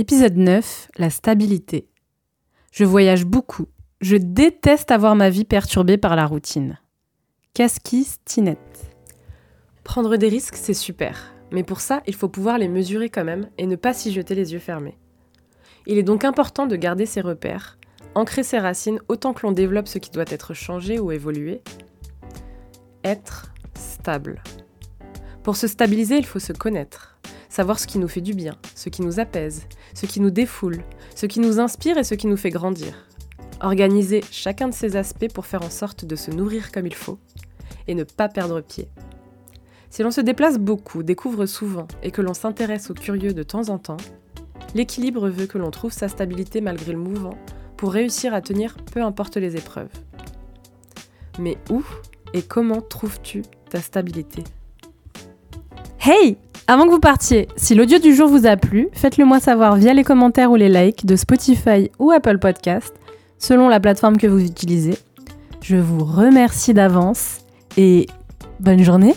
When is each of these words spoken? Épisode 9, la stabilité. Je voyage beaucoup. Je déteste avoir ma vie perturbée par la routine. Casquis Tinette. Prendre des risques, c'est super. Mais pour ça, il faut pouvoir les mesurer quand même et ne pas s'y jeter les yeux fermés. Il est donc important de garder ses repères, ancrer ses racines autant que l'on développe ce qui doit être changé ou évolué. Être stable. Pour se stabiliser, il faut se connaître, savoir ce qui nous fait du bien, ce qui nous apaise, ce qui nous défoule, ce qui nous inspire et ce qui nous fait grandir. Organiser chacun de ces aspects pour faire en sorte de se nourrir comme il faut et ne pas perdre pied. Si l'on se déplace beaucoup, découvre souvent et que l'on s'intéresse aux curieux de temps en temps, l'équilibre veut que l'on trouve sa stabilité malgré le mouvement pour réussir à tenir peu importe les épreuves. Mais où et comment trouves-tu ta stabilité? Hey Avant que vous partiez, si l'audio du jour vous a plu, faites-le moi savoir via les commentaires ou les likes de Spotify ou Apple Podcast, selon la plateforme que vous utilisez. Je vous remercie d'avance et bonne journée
Épisode 0.00 0.38
9, 0.38 0.92
la 0.96 1.10
stabilité. 1.10 1.86
Je 2.72 2.86
voyage 2.86 3.26
beaucoup. 3.26 3.66
Je 4.00 4.16
déteste 4.16 4.90
avoir 4.92 5.14
ma 5.14 5.28
vie 5.28 5.44
perturbée 5.44 5.98
par 5.98 6.16
la 6.16 6.24
routine. 6.24 6.78
Casquis 7.52 8.08
Tinette. 8.24 8.94
Prendre 9.84 10.16
des 10.16 10.30
risques, 10.30 10.56
c'est 10.56 10.72
super. 10.72 11.34
Mais 11.52 11.64
pour 11.64 11.82
ça, 11.82 12.02
il 12.06 12.14
faut 12.14 12.30
pouvoir 12.30 12.56
les 12.56 12.68
mesurer 12.68 13.10
quand 13.10 13.24
même 13.24 13.50
et 13.58 13.66
ne 13.66 13.76
pas 13.76 13.92
s'y 13.92 14.10
jeter 14.10 14.34
les 14.34 14.54
yeux 14.54 14.58
fermés. 14.58 14.96
Il 15.86 15.98
est 15.98 16.02
donc 16.02 16.24
important 16.24 16.66
de 16.66 16.76
garder 16.76 17.04
ses 17.04 17.20
repères, 17.20 17.78
ancrer 18.14 18.42
ses 18.42 18.58
racines 18.58 19.00
autant 19.08 19.34
que 19.34 19.46
l'on 19.46 19.52
développe 19.52 19.86
ce 19.86 19.98
qui 19.98 20.10
doit 20.10 20.24
être 20.28 20.54
changé 20.54 20.98
ou 20.98 21.12
évolué. 21.12 21.60
Être 23.04 23.52
stable. 23.74 24.42
Pour 25.42 25.56
se 25.56 25.66
stabiliser, 25.66 26.16
il 26.16 26.24
faut 26.24 26.38
se 26.38 26.54
connaître, 26.54 27.18
savoir 27.50 27.78
ce 27.78 27.86
qui 27.86 27.98
nous 27.98 28.08
fait 28.08 28.22
du 28.22 28.32
bien, 28.32 28.56
ce 28.74 28.88
qui 28.88 29.02
nous 29.02 29.20
apaise, 29.20 29.66
ce 29.92 30.06
qui 30.06 30.20
nous 30.20 30.30
défoule, 30.30 30.82
ce 31.14 31.26
qui 31.26 31.40
nous 31.40 31.60
inspire 31.60 31.98
et 31.98 32.04
ce 32.04 32.14
qui 32.14 32.28
nous 32.28 32.38
fait 32.38 32.50
grandir. 32.50 33.06
Organiser 33.60 34.22
chacun 34.30 34.68
de 34.68 34.74
ces 34.74 34.96
aspects 34.96 35.30
pour 35.34 35.44
faire 35.44 35.62
en 35.62 35.68
sorte 35.68 36.06
de 36.06 36.16
se 36.16 36.30
nourrir 36.30 36.72
comme 36.72 36.86
il 36.86 36.94
faut 36.94 37.18
et 37.88 37.94
ne 37.94 38.04
pas 38.04 38.28
perdre 38.28 38.62
pied. 38.62 38.88
Si 39.90 40.02
l'on 40.02 40.12
se 40.12 40.20
déplace 40.20 40.58
beaucoup, 40.58 41.02
découvre 41.02 41.44
souvent 41.46 41.88
et 42.02 42.12
que 42.12 42.22
l'on 42.22 42.32
s'intéresse 42.32 42.90
aux 42.90 42.94
curieux 42.94 43.34
de 43.34 43.42
temps 43.42 43.68
en 43.68 43.78
temps, 43.78 43.96
l'équilibre 44.74 45.28
veut 45.28 45.46
que 45.46 45.58
l'on 45.58 45.72
trouve 45.72 45.92
sa 45.92 46.08
stabilité 46.08 46.60
malgré 46.60 46.92
le 46.92 46.98
mouvement 46.98 47.36
pour 47.76 47.92
réussir 47.92 48.32
à 48.32 48.40
tenir 48.40 48.76
peu 48.92 49.02
importe 49.02 49.36
les 49.36 49.56
épreuves. 49.56 49.90
Mais 51.40 51.58
où 51.70 51.82
et 52.32 52.42
comment 52.42 52.80
trouves-tu 52.80 53.42
ta 53.68 53.80
stabilité? 53.80 54.44
Hey 55.98 56.38
Avant 56.70 56.84
que 56.86 56.92
vous 56.92 57.00
partiez, 57.00 57.48
si 57.56 57.74
l'audio 57.74 57.98
du 57.98 58.14
jour 58.14 58.28
vous 58.28 58.46
a 58.46 58.56
plu, 58.56 58.90
faites-le 58.92 59.24
moi 59.24 59.40
savoir 59.40 59.74
via 59.74 59.92
les 59.92 60.04
commentaires 60.04 60.52
ou 60.52 60.54
les 60.54 60.68
likes 60.68 61.04
de 61.04 61.16
Spotify 61.16 61.90
ou 61.98 62.12
Apple 62.12 62.38
Podcast, 62.38 62.94
selon 63.38 63.68
la 63.68 63.80
plateforme 63.80 64.16
que 64.16 64.28
vous 64.28 64.38
utilisez. 64.38 64.96
Je 65.62 65.74
vous 65.74 66.04
remercie 66.04 66.72
d'avance 66.72 67.38
et 67.76 68.06
bonne 68.60 68.84
journée 68.84 69.16